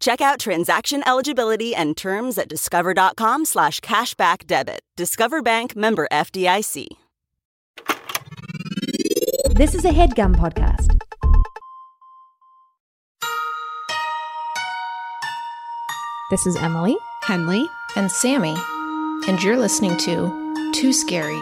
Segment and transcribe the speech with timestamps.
[0.00, 4.80] Check out transaction eligibility and terms at discover.com slash cashback debit.
[4.96, 6.86] Discover Bank member FDIC.
[9.54, 10.98] This is a headgum podcast.
[16.30, 16.96] This is Emily.
[17.22, 17.66] Henley.
[17.96, 18.54] and Sammy,
[19.26, 21.40] and you're listening to Too Scary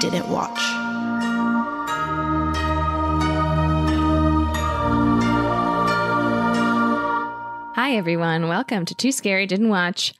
[0.00, 0.85] Didn't Watch.
[7.86, 8.48] Hi, everyone.
[8.48, 10.12] Welcome to Too Scary Didn't Watch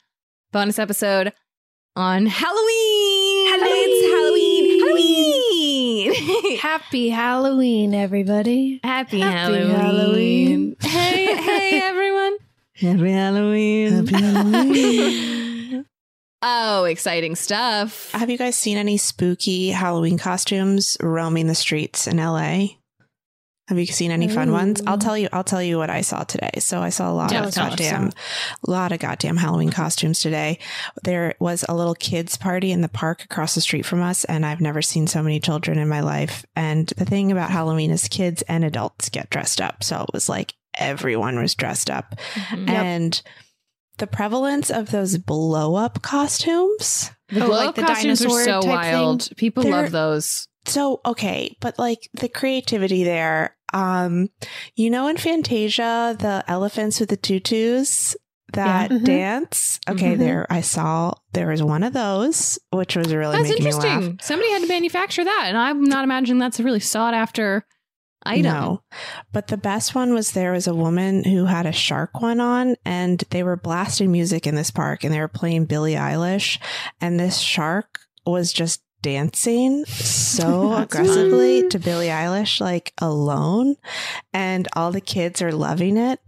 [0.53, 1.33] bonus episode
[1.97, 3.59] on Halloween.
[3.59, 6.15] It's Halloween.
[6.15, 6.59] Halloween.
[6.63, 8.79] Happy Halloween, everybody.
[8.85, 9.71] Happy, Happy Halloween.
[9.71, 10.77] Halloween.
[10.81, 12.37] Hey, hey, everyone.
[12.77, 14.07] Happy Halloween.
[14.07, 15.87] Happy Halloween.
[16.43, 18.13] Oh, exciting stuff.
[18.13, 22.67] Have you guys seen any spooky Halloween costumes roaming the streets in LA?
[23.69, 24.81] Have you seen any fun ones?
[24.87, 25.29] I'll tell you.
[25.33, 26.53] I'll tell you what I saw today.
[26.61, 28.13] So I saw a lot Yeah, of goddamn,
[28.67, 30.61] a lot of goddamn Halloween costumes today.
[31.03, 34.47] There was a little kids party in the park across the street from us, and
[34.47, 36.45] I've never seen so many children in my life.
[36.55, 39.83] And the thing about Halloween is kids and adults get dressed up.
[39.83, 42.69] So it was like everyone was dressed up, Mhm.
[42.69, 43.23] and
[43.99, 47.11] the prevalence of those blow up costumes.
[47.31, 49.29] The Oh, glow like up the costumes are dinosaur so type wild.
[49.37, 50.47] People love those.
[50.67, 54.29] So okay, but like the creativity there, um,
[54.75, 58.17] you know, in Fantasia, the elephants with the tutus
[58.53, 58.99] that Yeah.
[58.99, 59.05] Mhm.
[59.05, 59.81] dance.
[59.89, 60.19] Okay, Mhm.
[60.19, 63.85] there I saw there was one of those, which was really That's making me laugh.
[63.85, 64.19] interesting.
[64.23, 67.67] Somebody had to manufacture that, and I'm not imagining that's a really sought after
[68.25, 68.43] item.
[68.45, 68.83] No,
[69.33, 72.77] but the best one was there was a woman who had a shark one on,
[72.85, 76.59] and they were blasting music in this park, and they were playing Billie Eilish,
[77.01, 81.71] and this shark was just dancing so aggressively fun.
[81.71, 83.77] to Billie Eilish, like alone,
[84.33, 86.19] and all the kids are loving it,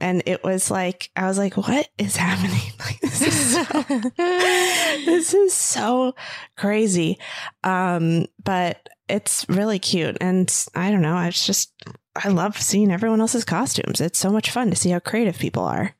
[0.00, 2.72] and it was like I was like, what is happening?
[2.80, 3.82] Like this is so,
[4.18, 6.14] this is so
[6.56, 7.18] crazy,
[7.62, 11.72] um, but it's really cute, and I don't know, it's just
[12.16, 14.00] I love seeing everyone else's costumes.
[14.00, 15.94] It's so much fun to see how creative people are.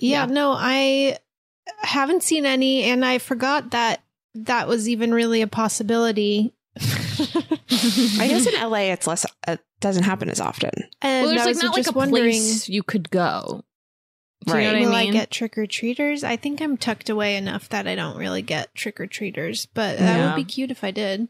[0.00, 0.32] Yeah, Yeah.
[0.32, 1.18] no, I
[1.80, 4.02] haven't seen any, and I forgot that
[4.34, 6.54] that was even really a possibility.
[6.80, 9.24] I guess in LA, it's less.
[9.46, 10.70] It doesn't happen as often.
[11.02, 13.64] And well, there's like was not like a wondering, place you could go.
[14.46, 14.72] Do you Right.
[14.72, 16.22] know what will I I, get trick or treaters?
[16.24, 19.96] I think I'm tucked away enough that I don't really get trick or treaters, but
[19.98, 20.26] that Yeah.
[20.26, 21.28] would be cute if I did.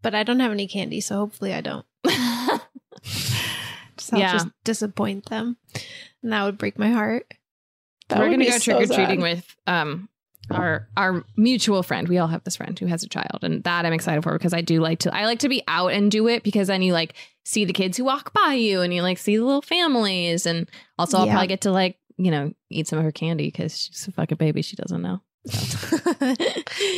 [0.00, 1.86] But I don't have any candy, so hopefully I don't.
[3.96, 4.32] So I'll Yeah.
[4.32, 5.56] just disappoint them,
[6.22, 7.32] and that would break my heart.
[8.08, 10.08] That We're gonna go so trick or treating with um
[10.50, 12.08] our our mutual friend.
[12.08, 14.52] We all have this friend who has a child, and that I'm excited for because
[14.54, 15.14] I do like to.
[15.14, 17.96] I like to be out and do it because then you like see the kids
[17.96, 20.68] who walk by you, and you like see the little families, and
[20.98, 21.32] also I'll Yeah.
[21.32, 24.36] probably get to like you know eat some of her candy because she's a fucking
[24.38, 24.62] baby.
[24.62, 25.20] She doesn't know.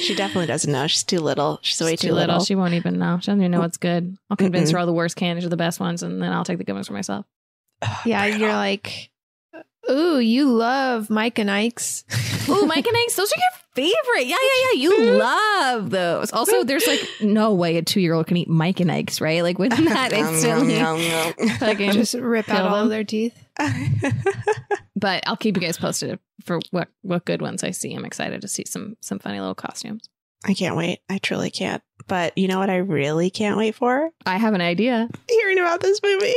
[0.02, 0.86] She definitely doesn't know.
[0.86, 1.58] She's too little.
[1.62, 2.40] She's way She's too little.
[2.44, 3.18] She won't even know.
[3.20, 4.16] She doesn't even know what's good.
[4.30, 4.74] I'll convince Mm-mm.
[4.74, 6.74] her all the worst candies are the best ones, and then I'll take the good
[6.74, 7.26] ones for myself.
[8.04, 9.10] yeah, you're like,
[9.90, 12.04] ooh, you love Mike and Ike's.
[12.48, 14.28] Ooh, Mike and Ike's, those are your favorite.
[14.28, 14.80] Yeah, yeah, yeah.
[14.80, 16.32] You love those.
[16.32, 19.42] Also, there's like no way a two year old can eat Mike and Ike's, right?
[19.42, 20.78] Like, wouldn't that instantly
[21.58, 23.36] fucking Just rip out all of their teeth.
[24.94, 27.92] But I'll keep you guys posted for what what good ones I see.
[27.94, 30.08] I'm excited to see some some funny little costumes.
[30.46, 31.00] I can't wait.
[31.10, 31.82] I truly can't.
[32.08, 34.10] But you know what I really can't wait for?
[34.24, 35.08] I have an idea.
[35.28, 36.32] Hearing about this movie.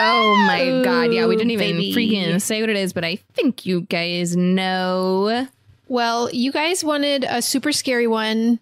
[0.00, 1.14] Oh my god!
[1.14, 1.94] Yeah, we didn't even baby.
[1.94, 5.48] freaking say what it is, but I think you guys know.
[5.88, 8.60] Well, you guys wanted a super scary one.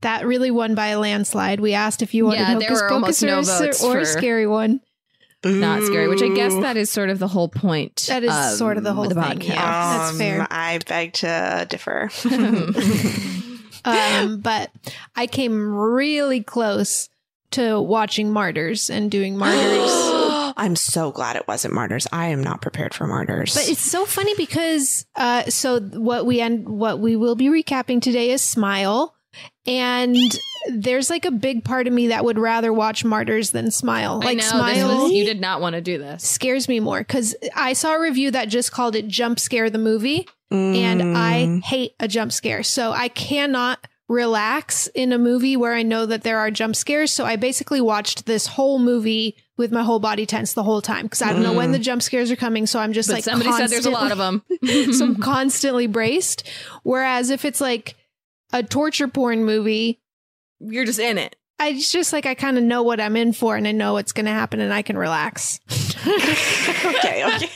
[0.00, 1.60] That really won by a landslide.
[1.60, 3.84] We asked if you wanted Yeah, there Hocus were Pocus almost no or, a- votes
[3.84, 4.80] or a for- scary one.
[5.44, 8.04] Not scary, which I guess that is sort of the whole point.
[8.08, 9.48] That is of sort of the whole thing, podcast.
[9.48, 9.98] yeah.
[9.98, 10.40] That's fair.
[10.42, 12.10] Um, I beg to differ.
[13.84, 14.70] Um, but
[15.16, 17.08] I came really close
[17.52, 19.90] to watching Martyrs and doing Martyrs.
[20.56, 22.06] I'm so glad it wasn't martyrs.
[22.12, 23.54] I am not prepared for martyrs.
[23.54, 28.02] But it's so funny because uh, so what we end what we will be recapping
[28.02, 29.14] today is Smile,
[29.66, 30.16] and
[30.70, 34.20] there's like a big part of me that would rather watch Martyrs than Smile.
[34.22, 36.22] I Like know, Smile this was, you did not want to do this.
[36.28, 39.78] scares me more because I saw a review that just called it Jump Scare the
[39.78, 41.62] movie, and I Mm.
[41.64, 46.22] hate a jump scare, so I cannot relax in a movie where I know that
[46.22, 47.10] there are jump scares.
[47.10, 51.06] So I basically watched this whole movie with my whole body tense the whole time
[51.06, 52.66] because I don't know when the jump scares are coming.
[52.66, 54.42] So I'm just But like somebody said there's a lot of them.
[54.92, 56.46] so I'm constantly braced.
[56.82, 57.94] Whereas if it's like
[58.52, 60.01] a torture porn movie,
[60.64, 61.36] You're just in it.
[61.58, 64.12] I just like I kind of know what I'm in for and I know what's
[64.12, 65.60] going to happen and I can relax.
[66.06, 67.48] okay, okay.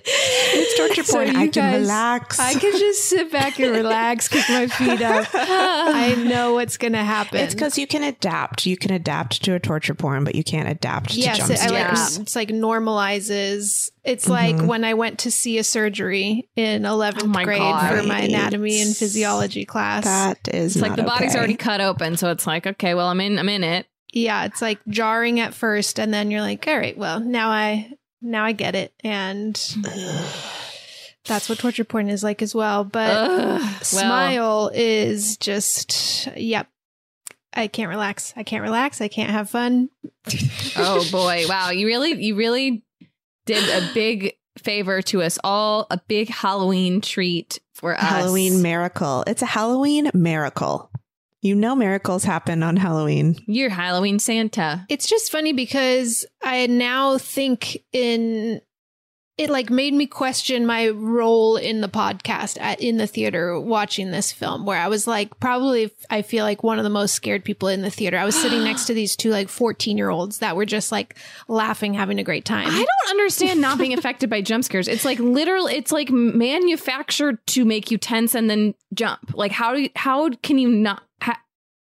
[0.00, 1.28] it's torture So porn.
[1.28, 2.38] you I can guys- relax.
[2.38, 5.26] I can just sit back and relax, kick my feet up.
[5.34, 7.40] I know what's going to happen.
[7.40, 8.66] it's because you can adapt.
[8.66, 11.60] You can adapt to a torture porn, but you can't adapt to yes, jump it,
[11.60, 12.18] I like, scares.
[12.18, 13.90] it's like normalizes.
[14.04, 14.66] It's like Mhm.
[14.66, 17.94] when I went to see a surgery in 11th Oh grade God.
[17.96, 20.04] for my anatomy and physiology class.
[20.04, 23.08] That is It's like not the body's already cut open, so it's like, okay, well,
[23.08, 23.86] I'm in, I'm in it.
[24.12, 27.92] Yeah, it's like jarring at first and then you're like, all right, well, now I
[28.20, 29.54] now I get it and
[31.26, 33.60] that's what torture porn is like as well, but Ugh.
[33.60, 36.68] Well, Smile is just yep.
[37.54, 38.34] I can't relax.
[38.36, 39.00] I can't relax.
[39.00, 39.88] I can't have fun.
[40.76, 41.70] oh boy, wow!
[41.70, 42.84] You really, you really
[43.46, 45.86] did a big favor to us all.
[45.90, 48.02] A big Halloween treat for us.
[48.02, 49.24] Halloween miracle.
[49.26, 50.90] It's a Halloween miracle.
[51.40, 53.36] You know miracles happen on Halloween.
[53.46, 54.84] You're Halloween Santa.
[54.88, 58.60] It's just funny because I now think in
[59.38, 64.10] it like made me question my role in the podcast at, in the theater watching
[64.10, 67.44] this film where I was like probably I feel like one of the most scared
[67.44, 68.18] people in the theater.
[68.18, 72.18] I was sitting next to these two like 14-year-olds that were just like laughing having
[72.18, 72.66] a great time.
[72.66, 74.88] I don't understand not being affected by jump scares.
[74.88, 75.68] It's like literal.
[75.68, 79.34] It's like manufactured to make you tense and then jump.
[79.34, 81.04] Like how do you, how can you not ha-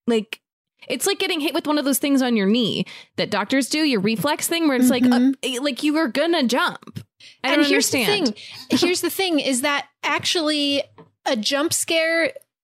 [0.06, 0.40] like?
[0.88, 2.84] It's like getting hit with one of those things on your knee
[3.16, 5.34] that doctors do, your reflex thing, where it's like Mhm.
[5.58, 7.04] uh, like you are gonna jump.
[7.42, 8.26] I and here's understand.
[8.28, 8.78] the thing.
[8.78, 10.82] Here's the thing is that actually
[11.24, 12.32] a jump scare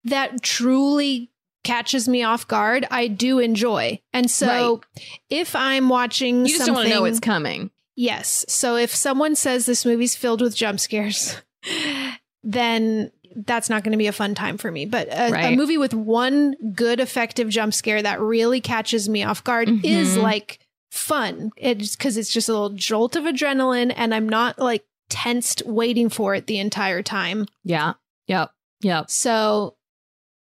[0.04, 1.32] that truly
[1.64, 4.00] catches me off guard, I do enjoy.
[4.12, 4.82] And so
[5.28, 7.70] if I'm watching You just don't want to know what's coming.
[7.96, 8.44] Yes.
[8.46, 11.34] So if someone says this movie's filled with jump scares,
[12.44, 13.10] then
[13.44, 14.86] that's not going to be a fun time for me.
[14.86, 19.44] But a, a movie with one good effective jump scare that really catches me off
[19.44, 20.22] guard is Mhm.
[20.22, 20.58] like
[20.90, 21.50] fun.
[21.56, 26.08] It's because it's just a little jolt of adrenaline and I'm not like tensed waiting
[26.08, 27.46] for it the entire time.
[27.64, 27.94] Yeah.
[28.28, 28.50] Yep.
[28.80, 29.10] Yep.
[29.10, 29.76] So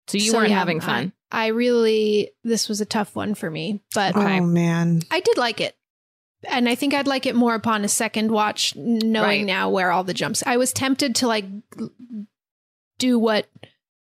[0.07, 1.11] So you so, weren't yeah, having fun.
[1.31, 4.39] I, I really this was a tough one for me, but Okay.
[4.39, 5.01] Oh man.
[5.11, 5.75] I did like it.
[6.47, 9.45] And I think I'd like it more upon a second watch, knowing Right.
[9.45, 10.43] now where all the jumps.
[10.45, 11.45] I was tempted to like
[12.97, 13.47] do what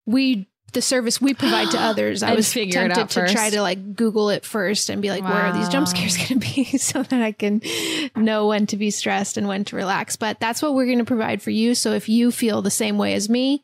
[0.05, 2.23] we, the service we provide to others.
[2.23, 5.09] I was figure it tempted out to try to like Google it first and be
[5.09, 7.61] like, where are these jump scares going to be so that I can
[8.15, 10.15] know when to be stressed and when to relax.
[10.15, 11.75] But that's what we're going to provide for you.
[11.75, 13.63] So if you feel the same way as me,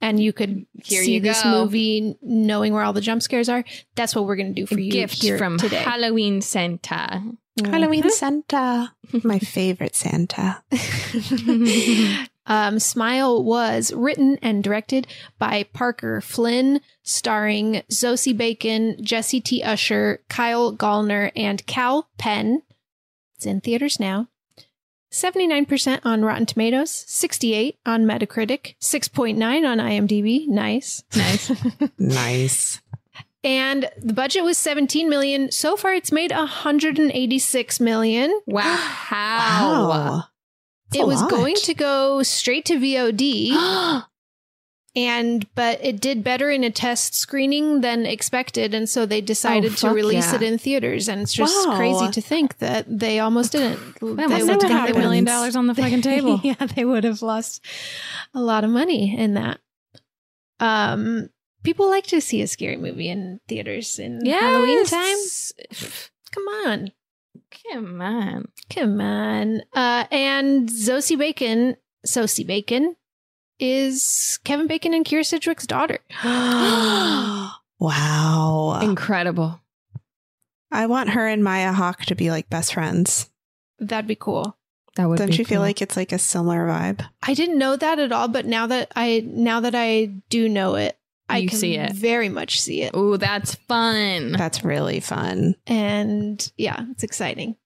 [0.00, 3.64] and you could Here see you this movie knowing where all the jump scares are.
[3.96, 5.76] That's what we're going to do for A you gift here from today.
[5.76, 7.22] Halloween Santa.
[7.64, 8.94] Halloween Santa.
[9.24, 10.62] My favorite Santa.
[12.48, 15.06] um, Smile was written and directed
[15.38, 19.62] by Parker Flynn, starring Zosie Bacon, Jessie T.
[19.62, 22.62] Usher, Kyle Gallner, and Kal Penn.
[23.36, 24.26] It's in theaters now.
[25.12, 30.48] 79% on Rotten Tomatoes, 68 on Metacritic, 6.9 on IMDb.
[30.48, 31.04] Nice.
[31.14, 31.52] Nice.
[31.98, 32.80] Nice.
[33.44, 35.52] And the budget was 17 million.
[35.52, 38.40] So far it's made 186 million.
[38.46, 38.94] Wow.
[39.10, 40.24] Wow.
[40.90, 41.30] That's it was lot.
[41.30, 44.02] going to go straight to VOD.
[44.96, 49.72] and but it did better in a test screening than expected and so they decided
[49.72, 50.36] Oh, to release yeah.
[50.36, 51.76] it in theaters and it's just Wow.
[51.76, 55.66] crazy to think that they almost didn't That they would have a million dollars on
[55.66, 56.40] the fucking table.
[56.44, 57.62] yeah they would have lost
[58.34, 59.60] a lot of money in that
[60.58, 61.28] um
[61.62, 65.16] people like to see a scary movie in theaters in halloween time
[66.32, 66.90] come on
[67.72, 68.48] Come on.
[68.70, 69.62] Come on.
[69.74, 72.96] Uh, and Zosie Bacon, Sosie Bacon,
[73.58, 75.98] is Kevin Bacon and Kyra Sedgwick's daughter.
[76.24, 77.50] wow.
[78.82, 79.60] Incredible.
[80.70, 83.30] I want her and Maya Hawke to be like best friends.
[83.78, 84.56] That'd be cool.
[84.96, 87.06] That would Don't be you feel like it's like a similar vibe?
[87.22, 90.74] I didn't know that at all, but now that I now that I do know
[90.74, 90.97] it,
[91.28, 91.92] I You can see it.
[91.92, 92.92] very much see it.
[92.94, 94.32] Oh, that's fun.
[94.32, 95.54] That's really fun.
[95.66, 97.56] And yeah, it's exciting.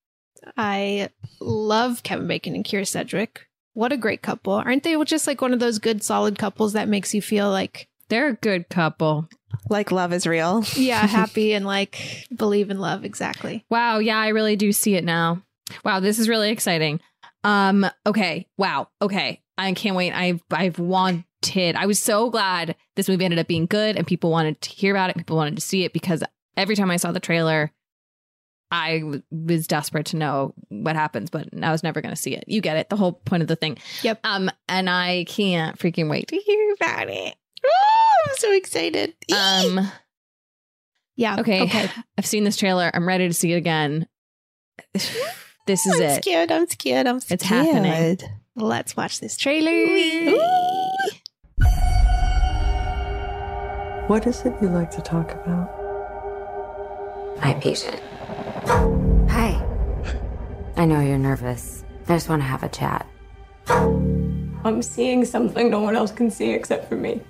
[0.57, 3.47] I love Kevin Bacon and Kyra Sedgwick.
[3.75, 4.53] What a great couple.
[4.55, 7.89] Aren't they just like one of those good solid couples that makes you feel like
[8.09, 9.29] They're a good couple.
[9.71, 10.65] Like love is real.
[10.77, 13.65] yeah, happy and like believe in love exactly.
[13.71, 15.43] Wow, yeah, I really do see it now.
[15.85, 17.01] Wow, this is really exciting.
[17.45, 18.47] Um, okay.
[18.59, 18.89] Wow.
[19.01, 19.43] Okay.
[19.59, 20.13] I can't wait.
[20.13, 21.77] I've I've want did.
[21.77, 24.93] I was so glad this movie ended up being good and people wanted to hear
[24.95, 25.17] about it.
[25.19, 26.23] People wanted to see it because
[26.57, 27.71] every time I saw the trailer,
[28.71, 32.35] I w- was desperate to know what happens, but I was never going to see
[32.35, 32.45] it.
[32.47, 32.89] You get it.
[32.89, 33.77] The whole point of the thing.
[34.03, 34.21] Yep.
[34.25, 37.35] Um, and I can't freaking wait to hear about it.
[37.65, 39.15] Oh, I'm so excited.
[39.37, 39.91] Um,
[41.17, 41.41] Yeah.
[41.41, 41.63] okay.
[41.65, 41.91] Okay.
[42.19, 42.91] I've seen this trailer.
[42.95, 44.07] I'm ready to see it again.
[45.65, 46.05] This is it.
[46.05, 46.25] I'm it.
[46.25, 46.51] scared.
[46.51, 47.07] I'm scared.
[47.07, 47.41] I'm scared.
[47.41, 48.19] It's happening.
[48.57, 49.71] Let's watch this trailer.
[54.13, 55.71] What is it you like to talk about?
[57.41, 57.99] My patient.
[59.31, 59.59] Hi.
[60.77, 61.83] I know you're nervous.
[62.09, 63.07] I just want to have a chat.
[63.69, 67.23] I'm seeing something no one else can see except for me.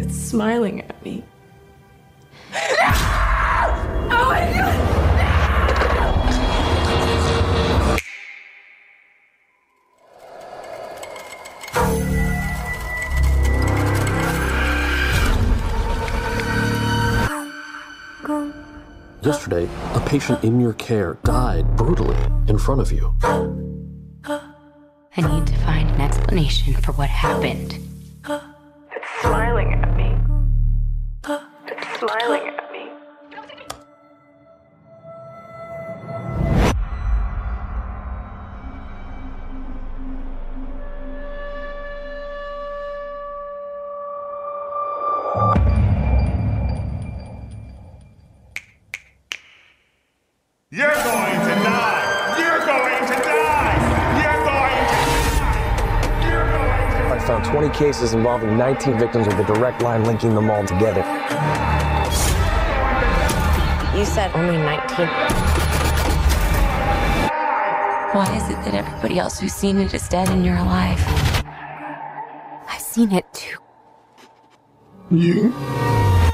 [0.00, 1.24] It's smiling at me.
[19.24, 22.16] Yesterday, a patient in your care died brutally
[22.48, 23.14] in front of you.
[23.24, 27.78] I need to find an explanation for what happened.
[28.24, 30.16] It's smiling at me.
[31.68, 32.51] It's smiling
[57.82, 61.00] cases involving 19 victims with a direct line linking them all together.
[63.98, 65.08] You said only 19.
[68.14, 71.00] Why is it that everybody else who's seen it is dead and you're alive?
[72.68, 73.58] I've seen it too.
[75.10, 75.50] You?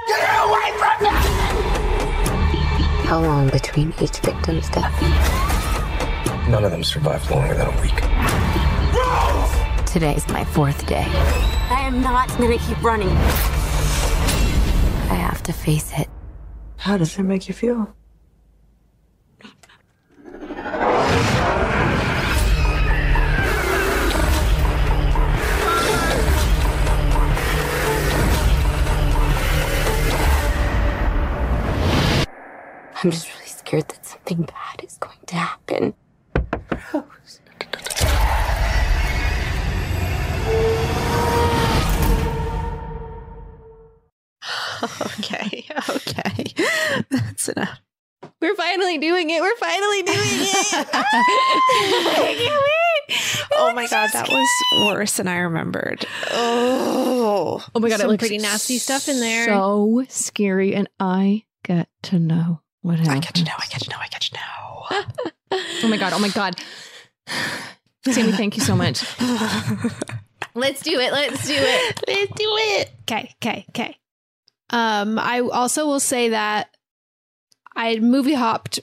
[0.06, 1.10] Get away from me!
[3.08, 4.92] How long between each victim's death?
[6.50, 9.37] None of them survived longer than a week.
[9.92, 11.06] Today's my fourth day.
[11.70, 13.08] I am not gonna keep running.
[15.08, 16.10] I have to face it.
[16.76, 17.94] How does it make you feel?
[33.02, 35.94] I'm just really scared that something bad is going to happen.
[45.18, 45.66] Okay.
[45.90, 46.44] Okay.
[47.10, 47.80] That's enough.
[48.40, 49.40] We're finally doing it.
[49.40, 50.88] We're finally doing it.
[50.92, 53.48] I can't wait.
[53.52, 54.48] Oh my god, that was
[54.86, 56.06] worse than I remembered.
[56.30, 57.64] Oh.
[57.74, 59.46] Oh my god, Some it looks pretty nasty stuff in there.
[59.46, 63.16] So scary, and I get to know what happened.
[63.16, 63.52] I get to know.
[63.58, 63.96] I get to know.
[64.00, 65.28] I get to know.
[65.84, 66.12] Oh my god.
[66.12, 66.56] Oh my god.
[68.12, 69.04] Sammy, thank you so much.
[70.54, 71.12] Let's do it.
[71.12, 72.02] Let's do it.
[72.06, 72.90] Let's do it.
[73.02, 73.96] Okay, okay, okay.
[74.70, 76.68] Um, I also will say that
[77.74, 78.80] I movie hopped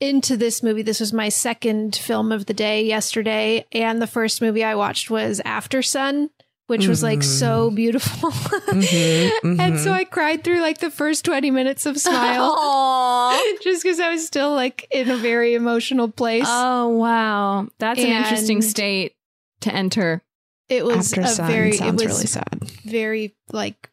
[0.00, 0.82] into this movie.
[0.82, 5.10] This was my second film of the day yesterday, and the first movie I watched
[5.10, 6.30] was Aftersun,
[6.66, 7.74] which was like so mm-hmm.
[7.74, 8.30] beautiful.
[8.30, 9.98] Mm-hmm, and so mm-hmm.
[9.98, 12.56] I cried through like the first 20 minutes of Smile.
[13.62, 16.46] Just because I was still like in a very emotional place.
[16.46, 19.16] Oh wow, that's an interesting state
[19.62, 20.22] to enter.
[20.68, 22.64] it was After a Sun very, it was really sad.
[22.84, 23.90] very like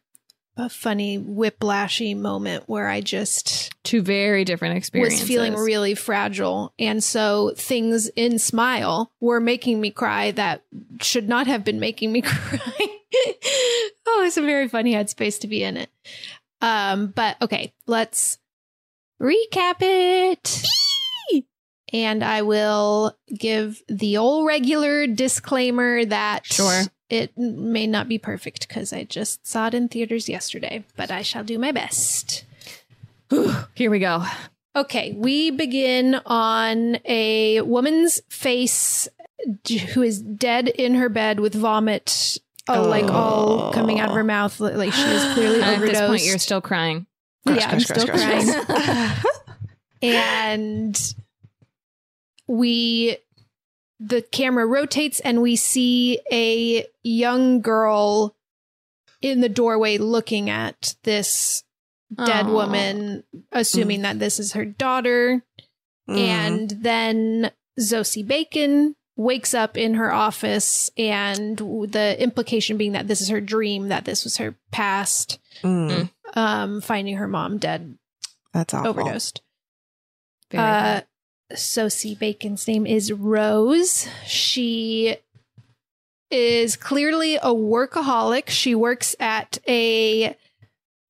[0.58, 5.20] a funny whiplashy moment where I just Two very different experiences.
[5.20, 6.74] was feeling really fragile.
[6.78, 10.64] And so things in Smile were making me cry that
[11.00, 12.60] should not have been making me cry.
[14.06, 15.90] oh, it's a very funny headspace to be in it.
[16.60, 18.38] Um, but okay, let's
[19.22, 20.64] recap it.
[21.92, 26.82] And I will give the old regular disclaimer that Sure.
[27.10, 31.22] It may not be perfect because I just saw it in theaters yesterday, but I
[31.22, 32.44] shall do my best.
[33.74, 34.24] Here we go.
[34.76, 39.08] Okay, we begin on a woman's face
[39.94, 42.38] who is dead in her bed with vomit,
[42.68, 43.70] oh, like all oh.
[43.72, 44.60] coming out of her mouth.
[44.60, 46.00] Like she is clearly And at overdosed.
[46.00, 47.06] this point, you're still crying.
[47.46, 49.16] yeah, I'm Gross, still crying.
[50.02, 51.14] and
[52.46, 53.16] we,
[54.00, 58.36] the camera rotates and we see a young girl
[59.20, 61.64] in the doorway looking at this
[62.14, 62.52] dead Aw.
[62.52, 65.42] woman, assuming that this is her daughter.
[66.08, 66.18] Mm-hmm.
[66.18, 73.20] And then Zosie Bacon wakes up in her office and the implication being that this
[73.20, 77.98] is her dream that this was her past Mm, um finding her mom dead
[78.52, 78.90] that's awful.
[78.90, 79.42] overdosed
[80.52, 81.06] Very uh bad.
[81.54, 84.06] Sosie Bacon's name is Rose.
[84.26, 85.16] She
[86.30, 88.48] is clearly a workaholic.
[88.48, 90.36] She works at a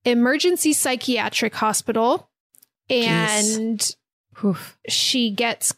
[0.04, 2.28] emergency psychiatric hospital
[2.88, 3.95] and
[4.88, 5.75] she gets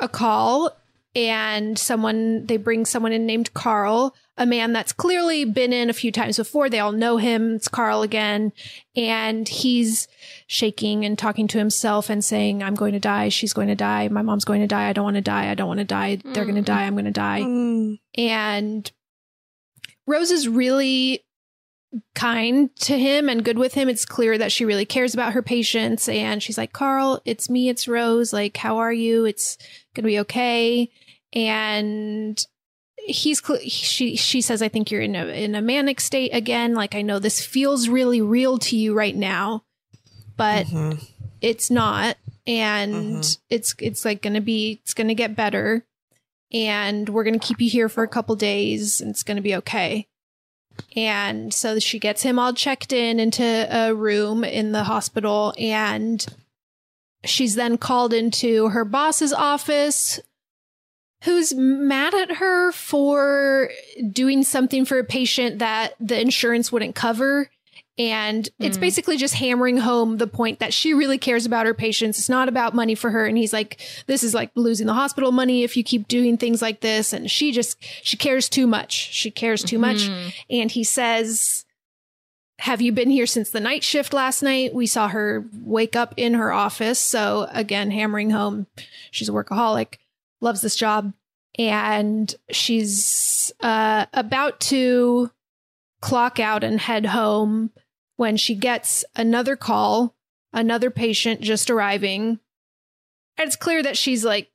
[0.00, 0.76] a call
[1.14, 5.92] and someone they bring someone in named Carl, a man that's clearly been in a
[5.92, 6.68] few times before.
[6.68, 7.54] They all know him.
[7.54, 8.52] It's Carl again.
[8.96, 10.08] And he's
[10.48, 13.28] shaking and talking to himself and saying, I'm going to die.
[13.28, 14.08] She's going to die.
[14.08, 14.88] My mom's going to die.
[14.88, 15.48] I don't want to die.
[15.48, 16.18] I don't want to die.
[16.24, 16.82] They're going to die.
[16.82, 17.42] I'm going to die.
[17.42, 18.90] Mm, And
[20.06, 21.24] Rose is really
[22.14, 23.88] kind to him and good with him.
[23.88, 26.08] It's clear that she really cares about her patients.
[26.08, 28.32] And she's like, Carl, it's me, it's Rose.
[28.32, 29.24] Like, how are you?
[29.24, 29.56] It's
[29.94, 30.90] going to be okay.
[31.32, 32.44] And
[33.06, 36.94] he's she she says i think you're in a in a manic state again like
[36.94, 39.62] i know this feels really real to you right now
[40.36, 41.02] but mhm.
[41.40, 42.16] it's not
[42.46, 43.38] and Mhm.
[43.50, 45.84] it's it's like gonna be it's gonna get better
[46.52, 50.06] and we're gonna keep you here for a couple days and it's gonna be okay
[50.96, 56.24] and so she gets him all checked in into a room in the hospital and
[57.24, 60.18] she's then called into her boss's office
[61.22, 63.70] who's mad at her for
[64.10, 67.48] doing something for a patient that the insurance wouldn't cover
[67.98, 68.80] and it's Mm.
[68.80, 72.18] basically just hammering home the point that she really cares about her patients.
[72.18, 73.26] It's not about money for her.
[73.26, 76.62] And he's like, this is like losing the hospital money if you keep doing things
[76.62, 77.12] like this.
[77.12, 78.92] And she just, she cares too much.
[78.92, 80.08] She cares too much.
[80.08, 80.32] Mhm.
[80.48, 81.66] And he says,
[82.60, 84.72] have you been here since the night shift last night?
[84.74, 86.98] We saw her wake up in her office.
[86.98, 88.68] So again, hammering home,
[89.10, 89.96] she's a workaholic,
[90.42, 91.12] loves this job.
[91.58, 95.30] And she's uh, about to
[96.00, 97.70] clock out and head home
[98.16, 100.14] when she gets another call,
[100.52, 102.40] another patient just arriving.
[103.38, 104.50] And it's clear that she's like,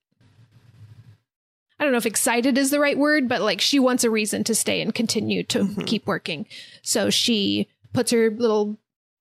[1.79, 4.43] I don't know if excited is the right word, but like she wants a reason
[4.45, 5.85] to stay and continue to Mhm.
[5.85, 6.47] keep working.
[6.81, 8.77] So she puts her little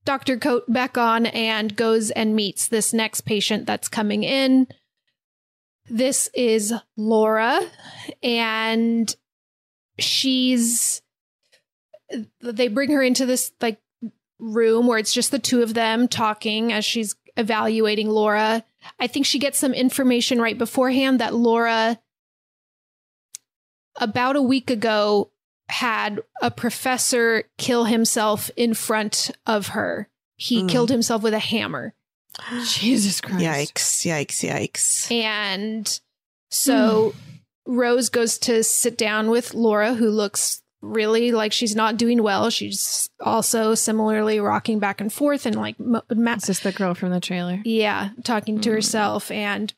[0.07, 4.69] doctor coat back on and goes and meets this next patient that's coming in.
[5.89, 7.61] This is Laura,
[8.23, 9.15] and
[9.99, 11.01] she's
[12.41, 13.81] they bring her into this like
[14.39, 18.65] room where it's just the two of them talking as she's evaluating Laura.
[19.01, 21.99] I think she gets some information right beforehand that Laura
[23.99, 25.31] about a week ago
[25.69, 30.09] had a professor kill himself in front of her.
[30.37, 30.69] He Mm.
[30.69, 31.95] killed himself with a hammer.
[32.67, 33.43] Jesus Christ.
[33.43, 34.07] Yikes!
[34.07, 34.49] Yikes!
[34.49, 35.11] Yikes!
[35.13, 36.01] And
[36.51, 37.15] so
[37.67, 42.51] Rose goes to sit down with Laura, who looks really like she's not doing well.
[42.51, 46.95] She's also similarly rocking back and forth and like, mo- ma- Is this the girl
[46.95, 47.61] from the trailer?
[47.65, 48.73] yeah, talking to Mhm.
[48.75, 49.31] herself.
[49.31, 49.73] And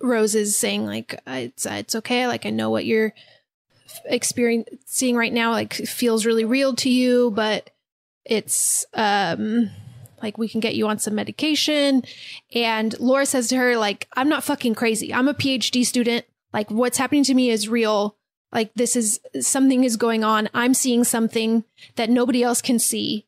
[0.00, 2.26] Rose is saying like, it's it's okay.
[2.28, 3.12] Like I know what you're
[3.86, 5.50] f- experiencing right now.
[5.50, 7.70] Like feels really real to you, but
[8.24, 9.70] it's um
[10.22, 12.02] like we can get you on some medication.
[12.54, 15.12] And Laura says to her like, I'm not fucking crazy.
[15.12, 16.24] I'm a PhD student.
[16.52, 18.16] Like what's happening to me is real.
[18.52, 20.48] Like this is something is going on.
[20.54, 21.64] I'm seeing something
[21.96, 23.26] that nobody else can see.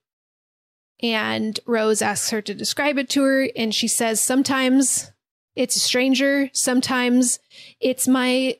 [1.02, 3.48] And Rose asks her to describe it to her.
[3.56, 5.12] And she says, sometimes
[5.56, 6.50] it's a stranger.
[6.52, 7.38] Sometimes
[7.80, 8.58] it's my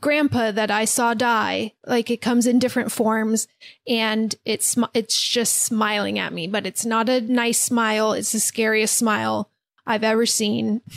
[0.00, 1.74] grandpa that I saw die.
[1.86, 3.48] Like it comes in different forms
[3.86, 8.12] and it's, it's just smiling at me, but it's not a nice smile.
[8.12, 9.50] It's the scariest smile
[9.86, 10.82] I've ever seen.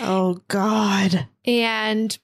[0.00, 1.26] Oh God!
[1.46, 2.16] And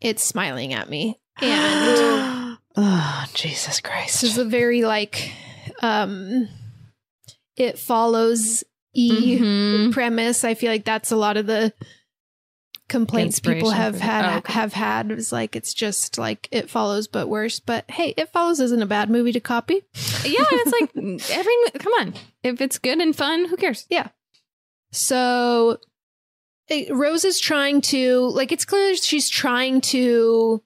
[0.00, 1.18] it's smiling at me.
[1.42, 4.22] And oh Jesus this Christ!
[4.24, 5.32] is a very like,
[5.82, 6.48] um,
[7.56, 9.92] it follows E Mhm.
[9.92, 10.44] premise.
[10.44, 11.74] I feel like that's a lot of the
[12.90, 14.52] complaints people have had oh, okay.
[14.52, 15.10] have had.
[15.10, 17.60] It's like it's just like it follows but worse.
[17.60, 19.82] But hey, it follows isn't a bad movie to copy.
[20.22, 22.14] Yeah, it's like every come on.
[22.42, 23.86] If it's good and fun, who cares?
[23.88, 24.08] Yeah.
[24.92, 25.78] So
[26.68, 30.62] it, Rose is trying to like it's clear she's trying to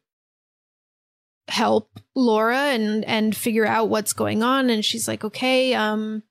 [1.47, 6.23] help Laura and and figure out what's going on and she's like okay um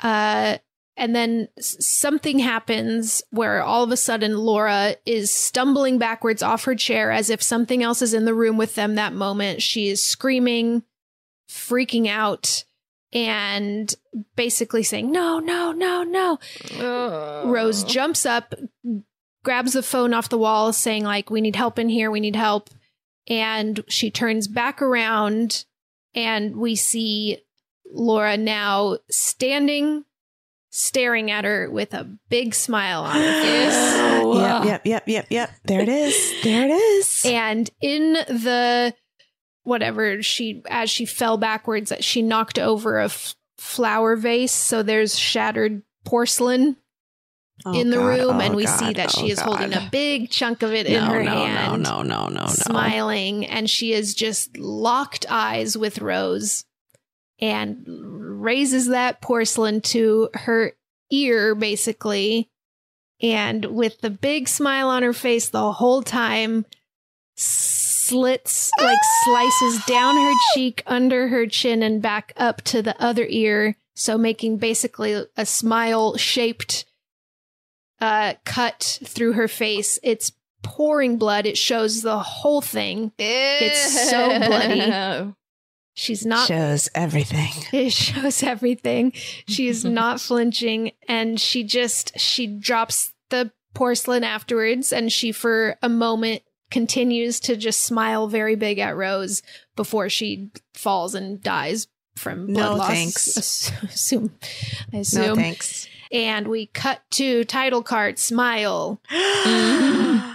[0.00, 0.58] uh
[0.96, 6.74] and then something happens where all of a sudden Laura is stumbling backwards off her
[6.74, 9.62] chair as if something else is in the room with them that moment.
[9.62, 10.82] She is screaming,
[11.50, 12.64] freaking out,
[13.12, 13.94] and
[14.36, 17.42] basically saying, No, no, no, no.
[17.44, 18.54] Rose jumps up,
[19.44, 22.36] grabs the phone off the wall saying like we need help in here, we need
[22.36, 22.70] help.
[23.28, 25.66] And she turns back around
[26.14, 27.38] and we see
[27.92, 30.04] Laura now standing
[30.70, 33.96] staring at her with a big smile on her face.
[34.26, 35.50] Yep, yep, yep, yep, yep.
[35.64, 36.34] There it is.
[36.42, 37.22] There it is.
[37.24, 38.94] And in the
[39.62, 45.18] whatever she as she fell backwards she knocked over a f- flower vase so there's
[45.18, 46.76] shattered porcelain
[47.64, 48.06] Oh, in the God.
[48.06, 48.78] room Oh, and we God.
[48.78, 51.82] see that she Oh, is holding a big chunk of it in her no, hand
[51.82, 52.46] no, no, no, no, no.
[52.46, 56.64] smiling and she is just locked eyes with Rose
[57.40, 57.84] and
[58.42, 60.72] raises that porcelain to her
[61.10, 62.50] ear basically.
[63.20, 66.66] And with the big smile on her face the whole time
[67.36, 73.26] slits like slices down her cheek under her chin and back up to the other
[73.28, 73.76] ear.
[73.94, 76.84] So making basically a smile shaped
[78.00, 79.98] uh cut through her face.
[80.02, 81.46] It's pouring blood.
[81.46, 83.12] It shows the whole thing.
[83.18, 85.34] It's so bloody
[85.96, 87.50] she's not Shows everything.
[87.72, 89.12] it shows everything.
[89.48, 95.76] She is not flinching and she just she drops the porcelain afterwards and she for
[95.82, 99.42] a moment continues to just smile very big at Rose
[99.74, 102.88] before she falls and dies from blood No loss.
[102.88, 103.36] thanks.
[103.82, 104.32] Assume
[104.92, 105.22] I assume.
[105.22, 105.88] No thanks.
[106.12, 109.00] And we cut to title card smile.
[109.10, 110.32] Mm-hmm.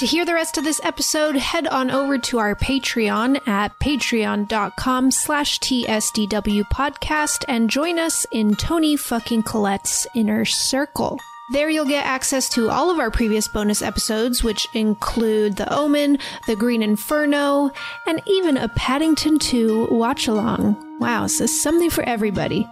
[0.00, 5.10] To hear the rest of this episode, head on over to our Patreon at patreon.com
[5.10, 11.18] slash TSDW podcast and join us in Toni fucking Collette's inner circle.
[11.52, 16.18] There you'll get access to all of our previous bonus episodes, which include The Omen,
[16.46, 17.70] The Green Inferno,
[18.06, 20.98] and even a Paddington 2 watch along.
[20.98, 22.66] Wow, so something for everybody.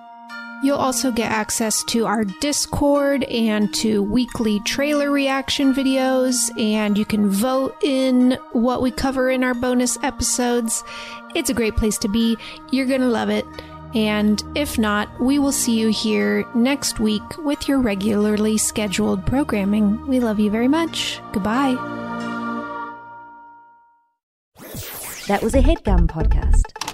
[0.60, 7.04] You'll also get access to our Discord and to weekly trailer reaction videos, and you
[7.04, 10.82] can vote in what we cover in our bonus episodes.
[11.36, 12.36] It's a great place to be.
[12.72, 13.44] You're going to love it.
[13.94, 20.06] And if not, we will see you here next week with your regularly scheduled programming.
[20.08, 21.20] We love you very much.
[21.32, 21.76] Goodbye.
[25.28, 26.87] That was a headgum podcast.